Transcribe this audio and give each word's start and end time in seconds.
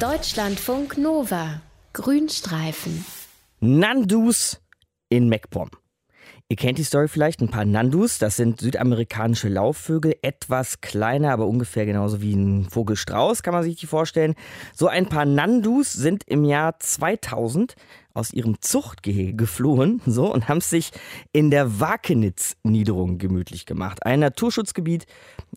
Deutschlandfunk 0.00 0.96
Nova. 0.96 1.60
Grünstreifen. 1.92 3.04
Nandus 3.60 4.58
in 5.10 5.28
MacPom. 5.28 5.68
Ihr 6.50 6.56
kennt 6.56 6.78
die 6.78 6.82
Story 6.82 7.06
vielleicht, 7.06 7.40
ein 7.40 7.48
paar 7.48 7.64
Nandus, 7.64 8.18
das 8.18 8.34
sind 8.34 8.60
südamerikanische 8.60 9.48
Laufvögel, 9.48 10.16
etwas 10.20 10.80
kleiner, 10.80 11.30
aber 11.30 11.46
ungefähr 11.46 11.86
genauso 11.86 12.22
wie 12.22 12.34
ein 12.34 12.68
Vogelstrauß, 12.68 13.44
kann 13.44 13.54
man 13.54 13.62
sich 13.62 13.76
die 13.76 13.86
vorstellen. 13.86 14.34
So 14.74 14.88
ein 14.88 15.08
paar 15.08 15.26
Nandus 15.26 15.92
sind 15.92 16.24
im 16.26 16.42
Jahr 16.44 16.76
2000 16.80 17.76
aus 18.14 18.32
ihrem 18.32 18.60
Zuchtgehege 18.60 19.34
geflohen 19.34 20.02
so, 20.06 20.34
und 20.34 20.48
haben 20.48 20.60
sich 20.60 20.90
in 21.30 21.52
der 21.52 21.78
Wakenitz-Niederung 21.78 23.18
gemütlich 23.18 23.64
gemacht. 23.64 24.04
Ein 24.04 24.18
Naturschutzgebiet 24.18 25.06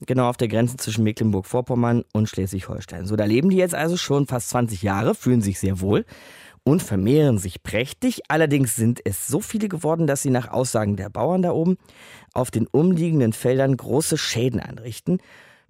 genau 0.06 0.30
auf 0.30 0.38
der 0.38 0.48
Grenze 0.48 0.78
zwischen 0.78 1.04
Mecklenburg-Vorpommern 1.06 2.04
und 2.14 2.30
Schleswig-Holstein. 2.30 3.08
So, 3.08 3.16
da 3.16 3.26
leben 3.26 3.50
die 3.50 3.58
jetzt 3.58 3.74
also 3.74 3.98
schon 3.98 4.28
fast 4.28 4.52
20 4.52 4.84
Jahre, 4.84 5.16
fühlen 5.16 5.42
sich 5.42 5.60
sehr 5.60 5.82
wohl 5.82 6.06
und 6.64 6.82
vermehren 6.82 7.38
sich 7.38 7.64
prächtig. 7.64 8.22
Allerdings 8.30 8.76
sind 8.76 9.02
es 9.06 9.28
so 9.28 9.40
viele 9.40 9.68
geworden, 9.70 10.08
dass 10.08 10.22
sie 10.22 10.30
nach 10.30 10.50
Aussagen 10.50 10.96
der 10.96 11.10
Bauern 11.10 11.42
da 11.42 11.52
oben 11.52 11.78
auf 12.34 12.52
den 12.52 12.68
umliegenden 12.68 13.34
Feldern 13.34 13.76
große 13.76 14.18
Schäden 14.18 14.60
anrichten, 14.60 15.20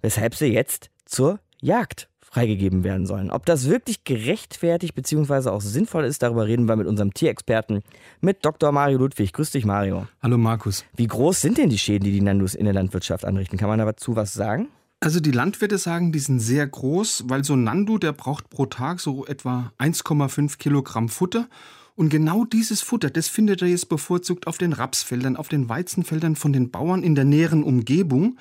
weshalb 0.02 0.34
sie 0.34 0.46
jetzt 0.46 0.90
zur 1.04 1.40
Jagd 1.60 2.08
freigegeben 2.20 2.82
werden 2.82 3.06
sollen. 3.06 3.30
Ob 3.30 3.46
das 3.46 3.68
wirklich 3.68 4.02
gerechtfertigt 4.02 4.94
bzw. 4.94 5.50
auch 5.50 5.60
sinnvoll 5.60 6.04
ist, 6.04 6.22
darüber 6.22 6.46
reden 6.46 6.66
wir 6.68 6.74
mit 6.74 6.88
unserem 6.88 7.14
Tierexperten, 7.14 7.82
mit 8.20 8.44
Dr. 8.44 8.72
Mario 8.72 8.98
Ludwig. 8.98 9.32
Grüß 9.32 9.52
dich, 9.52 9.64
Mario. 9.64 10.08
Hallo, 10.20 10.36
Markus. 10.36 10.84
Wie 10.96 11.06
groß 11.06 11.40
sind 11.40 11.58
denn 11.58 11.70
die 11.70 11.78
Schäden, 11.78 12.04
die 12.04 12.10
die 12.10 12.20
Nandus 12.20 12.54
in 12.54 12.64
der 12.64 12.74
Landwirtschaft 12.74 13.24
anrichten? 13.24 13.56
Kann 13.56 13.68
man 13.68 13.78
dazu 13.78 14.16
was 14.16 14.32
sagen? 14.32 14.68
Also 15.04 15.20
die 15.20 15.32
Landwirte 15.32 15.76
sagen, 15.76 16.12
die 16.12 16.18
sind 16.18 16.40
sehr 16.40 16.66
groß, 16.66 17.24
weil 17.26 17.44
so 17.44 17.52
ein 17.52 17.62
Nandu, 17.62 17.98
der 17.98 18.12
braucht 18.12 18.48
pro 18.48 18.64
Tag 18.64 19.00
so 19.00 19.26
etwa 19.26 19.70
1,5 19.78 20.56
Kilogramm 20.56 21.10
Futter. 21.10 21.46
Und 21.94 22.08
genau 22.08 22.46
dieses 22.46 22.80
Futter, 22.80 23.10
das 23.10 23.28
findet 23.28 23.60
er 23.60 23.68
jetzt 23.68 23.90
bevorzugt 23.90 24.46
auf 24.46 24.56
den 24.56 24.72
Rapsfeldern, 24.72 25.36
auf 25.36 25.48
den 25.48 25.68
Weizenfeldern 25.68 26.36
von 26.36 26.54
den 26.54 26.70
Bauern 26.70 27.02
in 27.02 27.14
der 27.14 27.26
näheren 27.26 27.64
Umgebung. 27.64 28.38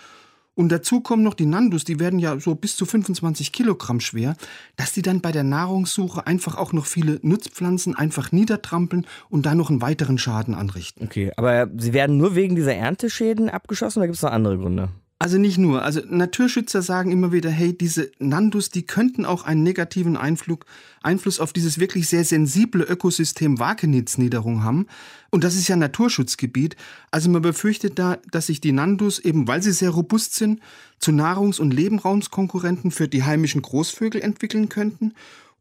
Und 0.55 0.71
dazu 0.71 1.01
kommen 1.01 1.23
noch 1.23 1.33
die 1.33 1.47
Nandus, 1.47 1.83
die 1.83 1.99
werden 1.99 2.17
ja 2.17 2.39
so 2.39 2.55
bis 2.55 2.77
zu 2.77 2.85
25 2.85 3.51
Kilogramm 3.51 3.99
schwer, 3.99 4.37
dass 4.77 4.93
die 4.93 5.01
dann 5.01 5.19
bei 5.19 5.33
der 5.33 5.43
Nahrungssuche 5.43 6.25
einfach 6.25 6.55
auch 6.55 6.71
noch 6.71 6.85
viele 6.85 7.19
Nutzpflanzen 7.23 7.93
einfach 7.93 8.31
niedertrampeln 8.31 9.05
und 9.29 9.45
da 9.45 9.53
noch 9.53 9.69
einen 9.69 9.81
weiteren 9.81 10.17
Schaden 10.17 10.53
anrichten. 10.53 11.07
Okay, 11.07 11.33
aber 11.35 11.67
sie 11.77 11.91
werden 11.91 12.15
nur 12.15 12.35
wegen 12.35 12.55
dieser 12.55 12.75
Ernteschäden 12.75 13.49
abgeschossen 13.49 13.99
oder 13.99 14.07
gibt 14.07 14.15
es 14.15 14.23
noch 14.23 14.31
andere 14.31 14.57
Gründe? 14.57 14.87
Also 15.23 15.37
nicht 15.37 15.57
nur. 15.57 15.83
Also 15.83 16.01
Naturschützer 16.05 16.81
sagen 16.81 17.13
immer 17.13 17.31
wieder, 17.31 17.49
hey, 17.49 17.71
diese 17.77 18.11
Nandus, 18.19 18.71
die 18.71 18.85
könnten 18.85 19.23
auch 19.23 19.45
einen 19.45 19.63
negativen 19.63 20.17
Einflug, 20.17 20.65
Einfluss 21.01 21.39
auf 21.39 21.53
dieses 21.53 21.79
wirklich 21.79 22.09
sehr 22.09 22.25
sensible 22.25 22.83
Ökosystem 22.83 23.57
Wakenitz-Niederung 23.57 24.65
haben. 24.65 24.85
Und 25.29 25.45
das 25.45 25.55
ist 25.55 25.69
ja 25.69 25.77
Naturschutzgebiet. 25.77 26.75
Also 27.09 27.29
man 27.29 27.41
befürchtet 27.41 27.99
da, 27.99 28.17
dass 28.31 28.47
sich 28.47 28.59
die 28.59 28.73
Nandus, 28.73 29.17
eben 29.17 29.47
weil 29.47 29.63
sie 29.63 29.71
sehr 29.71 29.91
robust 29.91 30.35
sind, 30.35 30.59
zu 30.99 31.11
Nahrungs- 31.11 31.61
und 31.61 31.73
Lebenraumskonkurrenten 31.73 32.91
für 32.91 33.07
die 33.07 33.23
heimischen 33.23 33.61
Großvögel 33.61 34.21
entwickeln 34.21 34.67
könnten. 34.67 35.13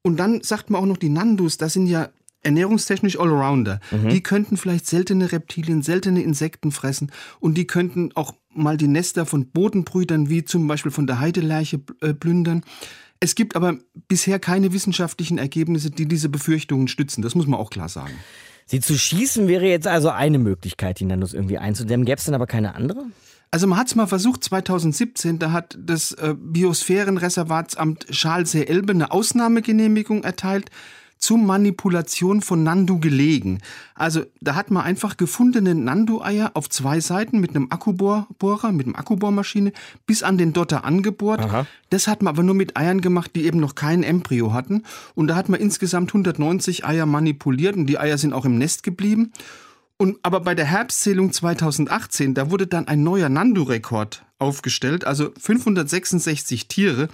Und 0.02 0.16
dann 0.16 0.42
sagt 0.42 0.70
man 0.70 0.82
auch 0.82 0.86
noch, 0.86 0.97
die 0.97 1.08
Nandus, 1.08 1.56
das 1.56 1.74
sind 1.74 1.86
ja 1.86 2.08
ernährungstechnisch 2.42 3.19
Allrounder. 3.20 3.78
Mhm. 3.92 4.08
Die 4.08 4.22
könnten 4.24 4.56
vielleicht 4.56 4.86
seltene 4.86 5.30
Reptilien, 5.30 5.82
seltene 5.82 6.22
Insekten 6.22 6.72
fressen 6.72 7.12
und 7.38 7.54
die 7.54 7.69
könnten 7.69 8.10
auch 8.16 8.34
mal 8.55 8.77
die 8.77 8.89
Nester 8.89 9.27
von 9.27 9.50
Bodenbrütern 9.50 10.28
wie 10.28 10.45
zum 10.45 10.67
Beispiel 10.67 10.92
von 10.92 11.06
der 11.06 11.20
Heidelerche 11.20 11.81
äh, 12.00 12.14
plündern. 12.14 12.62
Es 13.20 13.34
gibt 13.34 13.55
aber 13.55 13.78
bisher 14.09 14.39
keine 14.39 14.72
wissenschaftlichen 14.72 15.39
Ergebnisse, 15.39 15.91
die 15.91 16.06
diese 16.06 16.28
Befürchtungen 16.28 16.89
stützen. 16.89 17.22
Das 17.22 17.34
muss 17.34 17.47
man 17.47 17.61
auch 17.61 17.70
klar 17.70 17.89
sagen. 17.89 18.14
Sie 18.67 18.81
zu 18.81 18.98
schießen 18.98 19.48
wäre 19.48 19.67
jetzt 19.67 19.86
also 19.86 20.11
eine 20.11 20.39
Möglichkeit, 20.39 20.98
die 21.00 21.05
Nanus 21.05 21.34
irgendwie 21.34 21.59
einzudämmen. 21.59 22.06
Gäbe 22.06 22.19
es 22.19 22.25
denn 22.25 22.34
aber 22.34 22.47
keine 22.47 22.75
andere? 22.75 23.04
Also 23.50 23.66
man 23.66 23.78
hat 23.78 23.88
es 23.88 23.94
mal 23.94 24.06
versucht 24.06 24.43
2017, 24.44 25.38
da 25.38 25.53
hat 25.53 25.78
das 25.78 26.12
äh, 26.12 26.34
Biosphärenreservatsamt 26.37 28.06
Schalsee-Elbe 28.09 28.93
eine 28.93 29.12
Ausnahmegenehmigung 29.12 30.25
erteilt 30.25 30.71
zur 31.22 31.38
Manipulation 31.38 32.43
von 32.43 32.65
Nandu 32.65 32.99
gelegen. 32.99 33.60
Also 33.94 34.25
da 34.41 34.56
hat 34.56 34.72
man 34.72 34.83
einfach 34.83 35.16
gefundene 35.16 35.72
Nandu-Eier 35.72 36.50
auf 36.55 36.69
zwei 36.69 36.99
Seiten 36.99 37.38
mit 37.38 37.50
einem 37.50 37.69
Akkubohrer, 37.71 38.72
mit 38.72 38.87
einem 38.87 38.97
Akkubohrmaschine 38.97 39.72
bis 40.05 40.25
an 40.25 40.37
den 40.37 40.53
Dotter 40.53 40.84
angebohrt. 40.84 41.41
Aha. 41.41 41.66
Das 41.91 42.09
hat 42.09 42.22
man 42.22 42.34
aber 42.34 42.43
nur 42.43 42.56
mit 42.56 42.77
Eiern 42.77 43.00
gemacht, 43.00 43.31
die 43.37 43.44
eben 43.44 43.61
noch 43.61 43.77
kein 43.77 44.03
Embryo 44.03 44.53
hatten. 44.53 44.82
Und 45.15 45.28
da 45.28 45.37
hat 45.37 45.49
man 45.49 45.61
insgesamt 45.61 46.11
190 46.11 46.84
Eier 46.84 47.06
manipuliert 47.06 47.77
und 47.77 47.87
die 47.87 47.99
Eier 47.99 48.19
sind 48.19 48.32
auch 48.32 48.44
im 48.44 48.59
Nest 48.59 48.82
geblieben. 48.82 49.32
Und, 49.99 50.19
aber 50.25 50.41
bei 50.41 50.56
der 50.56 50.65
Herbstzählung 50.65 51.32
2018, 51.32 52.34
da 52.34 52.50
wurde 52.50 52.66
dann 52.66 52.88
ein 52.88 53.05
neuer 53.05 53.28
Nandu-Rekord 53.28 54.25
aufgestellt, 54.41 55.05
also 55.05 55.31
566 55.41 56.66
Tiere. 56.66 57.09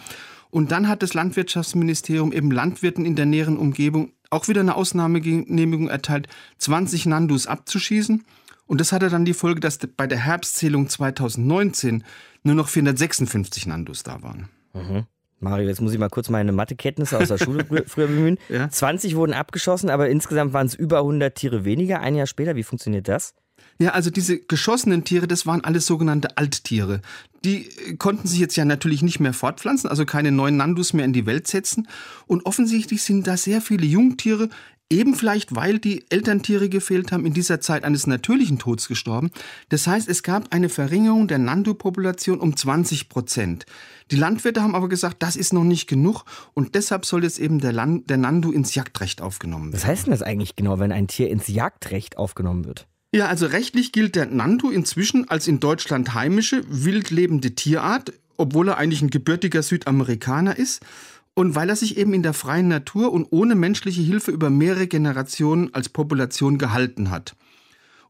Und 0.51 0.73
dann 0.73 0.89
hat 0.89 1.03
das 1.03 1.15
Landwirtschaftsministerium 1.15 2.33
eben 2.33 2.51
Landwirten 2.51 3.05
in 3.05 3.17
der 3.17 3.27
näheren 3.27 3.59
Umgebung 3.59 4.13
auch 4.31 4.49
wieder 4.49 4.61
eine 4.61 4.75
Ausnahmegenehmigung 4.75 5.89
erteilt, 5.89 6.29
20 6.59 7.07
Nandus 7.07 7.47
abzuschießen. 7.47 8.25
Und 8.67 8.81
das 8.81 8.93
hatte 8.93 9.09
dann 9.09 9.25
die 9.25 9.35
Folge, 9.35 9.61
dass 9.61 9.79
bei 9.79 10.07
der 10.07 10.19
Herbstzählung 10.19 10.89
2019 10.89 12.05
nur 12.43 12.55
noch 12.55 12.69
456 12.69 13.67
Nandus 13.67 14.03
da 14.03 14.23
waren. 14.23 14.49
Mhm. 14.75 15.07
Mario, 15.41 15.69
jetzt 15.69 15.81
muss 15.81 15.93
ich 15.93 15.99
mal 15.99 16.11
kurz 16.11 16.29
meine 16.31 16.53
Mathekenntnisse 16.53 17.17
aus 17.17 17.29
der 17.29 17.39
Schule 17.39 17.65
früher 17.87 18.09
bemühen. 18.09 18.39
Ja? 18.49 18.69
20 18.69 19.17
wurden 19.17 19.33
abgeschossen, 19.33 19.89
aber 19.89 20.11
insgesamt 20.11 20.53
waren 20.53 20.67
es 20.67 20.75
über 20.75 20.99
100 20.99 21.35
Tiere 21.35 21.65
weniger. 21.65 22.01
Ein 22.01 22.17
Jahr 22.17 22.27
später, 22.27 22.57
wie 22.57 22.65
funktioniert 22.65 23.09
das? 23.09 23.35
Ja, 23.81 23.91
also 23.91 24.11
diese 24.11 24.39
geschossenen 24.39 25.05
Tiere, 25.05 25.29
das 25.29 25.47
waren 25.47 25.63
alles 25.63 25.87
sogenannte 25.87 26.37
Alttiere. 26.37 27.01
Die 27.45 27.67
äh, 27.67 27.97
konnten 27.97 28.27
sich 28.27 28.41
jetzt 28.41 28.57
ja 28.57 28.65
natürlich 28.65 29.03
nicht 29.03 29.21
mehr 29.21 29.33
fortpflanzen, 29.33 29.89
also 29.89 30.05
keine 30.05 30.33
neuen 30.33 30.57
Nandus 30.57 30.93
mehr 30.93 31.05
in 31.05 31.13
die 31.13 31.27
Welt 31.27 31.47
setzen. 31.47 31.89
Und 32.27 32.45
offensichtlich 32.45 33.03
sind 33.03 33.27
da 33.27 33.37
sehr 33.37 33.61
viele 33.61 33.87
Jungtiere, 33.87 34.49
eben 34.91 35.15
vielleicht 35.15 35.55
weil 35.55 35.79
die 35.79 36.05
Elterntiere 36.11 36.69
gefehlt 36.69 37.13
haben, 37.13 37.25
in 37.25 37.35
dieser 37.35 37.61
Zeit 37.61 37.85
eines 37.85 38.09
natürlichen 38.09 38.59
Todes 38.59 38.89
gestorben. 38.89 39.31
Das 39.69 39.87
heißt, 39.87 40.09
es 40.09 40.25
gab 40.25 40.53
eine 40.53 40.69
Verringerung 40.69 41.29
der 41.29 41.39
Nandu-Population 41.39 42.41
um 42.41 42.57
20 42.57 43.09
Prozent. 43.09 43.67
Die 44.11 44.17
Landwirte 44.17 44.63
haben 44.63 44.75
aber 44.75 44.89
gesagt, 44.89 45.23
das 45.23 45.37
ist 45.37 45.53
noch 45.53 45.65
nicht 45.65 45.87
genug 45.87 46.25
und 46.55 46.75
deshalb 46.75 47.05
soll 47.05 47.23
jetzt 47.23 47.39
eben 47.39 47.61
der, 47.61 47.73
Land, 47.73 48.11
der 48.11 48.17
Nandu 48.17 48.51
ins 48.51 48.75
Jagdrecht 48.75 49.21
aufgenommen 49.21 49.73
werden. 49.73 49.81
Was 49.81 49.87
heißt 49.87 50.07
denn 50.07 50.13
das 50.13 50.23
eigentlich 50.23 50.57
genau, 50.57 50.81
wenn 50.81 50.91
ein 50.91 51.07
Tier 51.07 51.29
ins 51.29 51.47
Jagdrecht 51.47 52.17
aufgenommen 52.17 52.65
wird? 52.65 52.89
Ja, 53.15 53.27
also 53.27 53.47
rechtlich 53.47 53.93
gilt 53.93 54.17
der 54.17 54.27
Nandu 54.27 54.71
inzwischen 54.71 55.31
als 55.31 55.49
in 55.49 55.61
Deutschland 55.61 56.13
heimische, 56.13 56.63
wild 56.69 57.11
lebende 57.11 57.55
Tierart, 57.55 58.13
obwohl 58.37 58.69
er 58.69 58.77
eigentlich 58.77 59.01
ein 59.01 59.09
gebürtiger 59.09 59.63
Südamerikaner 59.63 60.59
ist. 60.59 60.85
Und 61.33 61.55
weil 61.55 61.71
er 61.71 61.77
sich 61.77 61.97
eben 61.97 62.13
in 62.13 62.23
der 62.23 62.35
freien 62.35 62.69
Natur 62.69 63.13
und 63.13 63.29
ohne 63.31 63.55
menschliche 63.55 64.03
Hilfe 64.03 64.31
über 64.31 64.51
mehrere 64.51 64.89
Generationen 64.89 65.73
als 65.73 65.89
Population 65.89 66.59
gehalten 66.59 67.11
hat. 67.11 67.35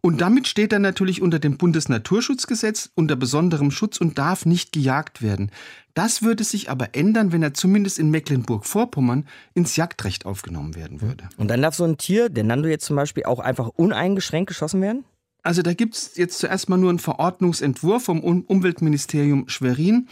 Und 0.00 0.20
damit 0.20 0.47
steht 0.47 0.72
er 0.72 0.78
natürlich 0.78 1.22
unter 1.22 1.38
dem 1.38 1.56
Bundesnaturschutzgesetz 1.56 2.91
unter 2.94 3.16
besonderem 3.16 3.70
Schutz 3.70 3.98
und 3.98 4.19
darf 4.19 4.47
nicht 4.47 4.72
gejagt 4.72 5.22
werden. 5.22 5.50
Das 5.94 6.22
würde 6.22 6.44
sich 6.44 6.70
aber 6.70 6.94
ändern, 6.94 7.32
wenn 7.32 7.42
er 7.42 7.54
zumindest 7.54 7.98
in 7.98 8.10
Mecklenburg-Vorpommern 8.10 9.26
ins 9.54 9.75
Jagdrecht 9.75 10.26
aufgenommen 10.26 10.76
werden 10.76 11.00
würde. 11.00 11.28
Und 11.37 11.48
dann 11.48 11.62
darf 11.62 11.75
so 11.75 11.84
ein 11.84 11.98
Tier, 11.98 12.28
der 12.28 12.44
Nando 12.44 12.69
jetzt 12.69 12.84
zum 12.84 12.97
Beispiel, 12.97 13.25
auch 13.25 13.41
einfach 13.41 13.69
uneingeschränkt 13.69 14.48
geschossen 14.48 14.81
werden? 14.81 15.04
Also 15.42 15.62
da 15.62 15.75
gibt 15.75 15.94
es 15.94 16.16
jetzt 16.16 16.38
zuerst 16.38 16.69
mal 16.69 16.76
nur 16.76 16.91
einen 16.91 16.98
Verordnungsentwurf 16.98 18.04
vom 18.04 18.20
Umweltministerium 18.20 19.48
Schwerin. 19.48 20.08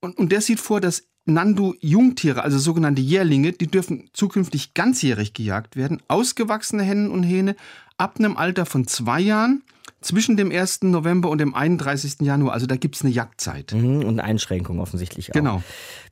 Und, 0.00 0.18
und 0.18 0.32
der 0.32 0.40
sieht 0.40 0.60
vor, 0.60 0.80
dass 0.80 1.04
Nandu-Jungtiere, 1.32 2.42
also 2.42 2.58
sogenannte 2.58 3.02
Jährlinge, 3.02 3.52
die 3.52 3.66
dürfen 3.66 4.10
zukünftig 4.12 4.74
ganzjährig 4.74 5.34
gejagt 5.34 5.76
werden. 5.76 6.02
Ausgewachsene 6.08 6.82
Hennen 6.82 7.10
und 7.10 7.22
Hähne 7.22 7.56
ab 7.96 8.16
einem 8.18 8.36
Alter 8.36 8.66
von 8.66 8.86
zwei 8.86 9.20
Jahren 9.20 9.62
zwischen 10.00 10.36
dem 10.36 10.50
1. 10.50 10.82
November 10.82 11.28
und 11.28 11.38
dem 11.38 11.54
31. 11.54 12.20
Januar. 12.20 12.54
Also 12.54 12.66
da 12.66 12.76
gibt 12.76 12.96
es 12.96 13.02
eine 13.02 13.10
Jagdzeit. 13.10 13.72
Mhm, 13.74 14.04
und 14.04 14.08
eine 14.18 14.24
Einschränkung 14.24 14.80
offensichtlich 14.80 15.30
auch. 15.30 15.34
Genau. 15.34 15.62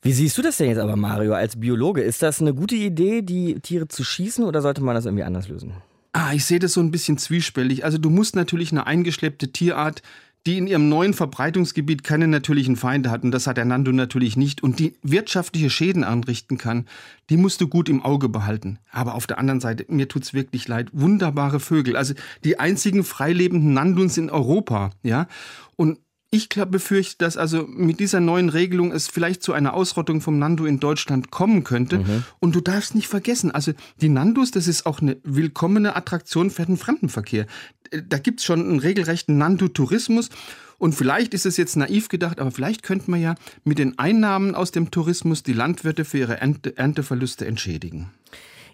Wie 0.01 0.13
siehst 0.13 0.37
du 0.37 0.41
das 0.41 0.57
denn 0.57 0.69
jetzt 0.69 0.79
aber, 0.79 0.95
Mario, 0.95 1.33
als 1.33 1.59
Biologe? 1.59 2.01
Ist 2.01 2.21
das 2.21 2.41
eine 2.41 2.53
gute 2.53 2.75
Idee, 2.75 3.21
die 3.21 3.59
Tiere 3.59 3.87
zu 3.87 4.03
schießen 4.03 4.43
oder 4.43 4.61
sollte 4.61 4.81
man 4.81 4.95
das 4.95 5.05
irgendwie 5.05 5.23
anders 5.23 5.47
lösen? 5.47 5.73
Ah, 6.11 6.33
ich 6.33 6.45
sehe 6.45 6.59
das 6.59 6.73
so 6.73 6.81
ein 6.81 6.91
bisschen 6.91 7.17
zwiespältig. 7.17 7.85
Also 7.85 7.97
du 7.97 8.09
musst 8.09 8.35
natürlich 8.35 8.71
eine 8.71 8.87
eingeschleppte 8.87 9.51
Tierart 9.51 10.01
die 10.45 10.57
in 10.57 10.67
ihrem 10.67 10.89
neuen 10.89 11.13
Verbreitungsgebiet 11.13 12.03
keine 12.03 12.27
natürlichen 12.27 12.75
Feinde 12.75 13.11
hat, 13.11 13.23
und 13.23 13.31
das 13.31 13.45
hat 13.45 13.57
der 13.57 13.65
Nando 13.65 13.91
natürlich 13.91 14.37
nicht, 14.37 14.63
und 14.63 14.79
die 14.79 14.95
wirtschaftliche 15.03 15.69
Schäden 15.69 16.03
anrichten 16.03 16.57
kann, 16.57 16.85
die 17.29 17.37
musst 17.37 17.61
du 17.61 17.67
gut 17.67 17.89
im 17.89 18.01
Auge 18.01 18.29
behalten. 18.29 18.79
Aber 18.91 19.15
auf 19.15 19.27
der 19.27 19.37
anderen 19.37 19.59
Seite, 19.59 19.85
mir 19.89 20.07
tut's 20.07 20.33
wirklich 20.33 20.67
leid, 20.67 20.89
wunderbare 20.93 21.59
Vögel, 21.59 21.95
also 21.95 22.13
die 22.43 22.59
einzigen 22.59 23.03
freilebenden 23.03 23.73
Nanduns 23.73 24.17
in 24.17 24.29
Europa, 24.29 24.91
ja, 25.03 25.27
und 25.75 25.99
Ich 26.31 26.47
befürchte, 26.49 27.15
dass 27.17 27.37
also 27.37 27.65
mit 27.67 27.99
dieser 27.99 28.19
neuen 28.19 28.49
Regelung 28.49 28.91
es 28.91 29.07
vielleicht 29.07 29.41
zu 29.41 29.51
einer 29.51 29.73
Ausrottung 29.73 30.21
vom 30.21 30.37
Nandu 30.37 30.65
in 30.65 30.79
Deutschland 30.79 31.31
kommen 31.31 31.63
könnte. 31.63 31.99
Mhm. 31.99 32.23
Und 32.39 32.53
du 32.53 32.61
darfst 32.61 32.93
nicht 32.93 33.07
vergessen, 33.07 33.49
also 33.49 33.71
die 33.99 34.09
Nandus, 34.09 34.51
das 34.51 34.67
ist 34.67 34.85
auch 34.85 35.01
eine 35.01 35.17
willkommene 35.23 35.95
Attraktion 35.95 36.51
für 36.51 36.67
den 36.67 36.77
Fremdenverkehr. 36.77 37.47
Da 37.91 38.17
gibt's 38.17 38.43
schon 38.43 38.61
einen 38.61 38.79
regelrechten 38.79 39.37
Nandu-Tourismus. 39.37 40.29
Und 40.77 40.93
vielleicht 40.93 41.33
ist 41.33 41.45
es 41.45 41.57
jetzt 41.57 41.75
naiv 41.75 42.07
gedacht, 42.07 42.39
aber 42.39 42.51
vielleicht 42.51 42.83
könnte 42.83 43.11
man 43.11 43.21
ja 43.21 43.35
mit 43.65 43.79
den 43.79 43.99
Einnahmen 43.99 44.55
aus 44.55 44.71
dem 44.71 44.91
Tourismus 44.91 45.43
die 45.43 45.53
Landwirte 45.53 46.05
für 46.05 46.19
ihre 46.19 46.39
Ernteverluste 46.39 47.45
entschädigen. 47.45 48.09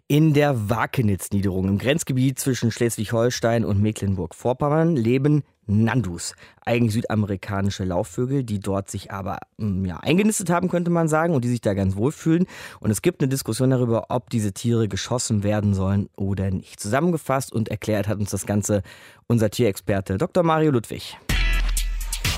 In 0.08 0.36
der 0.36 0.70
Wakenitz-Niederung 0.70 1.68
im 1.68 1.78
Grenzgebiet 1.80 2.38
zwischen 2.38 2.70
Schleswig-Holstein 2.70 3.66
und 3.66 3.82
Mecklenburg-Vorpommern 3.82 4.96
leben 4.96 5.44
Nandus, 5.66 6.36
eigentlich 6.64 6.94
südamerikanische 6.94 7.86
Laufvögel, 7.86 8.44
die 8.44 8.60
dort 8.60 8.88
sich 8.92 9.12
aber 9.12 9.40
mm, 9.58 9.84
ja, 9.86 9.98
eingenistet 9.98 10.52
haben, 10.52 10.70
könnte 10.70 10.92
man 10.92 11.08
sagen, 11.08 11.34
und 11.34 11.44
die 11.44 11.50
sich 11.50 11.62
da 11.62 11.74
ganz 11.74 11.96
wohl 11.96 12.12
fühlen. 12.12 12.46
Und 12.80 12.92
es 12.92 13.02
gibt 13.02 13.20
eine 13.22 13.30
Diskussion 13.30 13.72
darüber, 13.72 14.06
ob 14.10 14.30
diese 14.30 14.54
Tiere 14.54 14.88
geschossen 14.88 15.42
werden 15.42 15.74
sollen 15.74 16.08
oder 16.16 16.52
nicht. 16.52 16.80
Zusammengefasst 16.80 17.52
und 17.52 17.70
erklärt 17.70 18.08
hat 18.08 18.20
uns 18.20 18.30
das 18.30 18.46
Ganze 18.46 18.84
unser 19.26 19.50
Tierexperte 19.50 20.20
Dr. 20.20 20.44
Mario 20.44 20.70
Ludwig. 20.70 21.18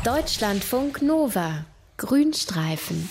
Deutschlandfunk 0.05 1.01
Nova 1.01 1.65
Grünstreifen 1.97 3.09